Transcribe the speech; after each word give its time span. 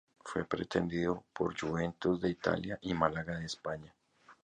Fue 0.23 0.45
pretendido 0.45 1.23
por 1.31 1.55
Juventus 1.55 2.19
de 2.21 2.31
Italia 2.31 2.79
y 2.81 2.91
Málaga 2.95 3.37
de 3.37 3.45
España. 3.45 3.93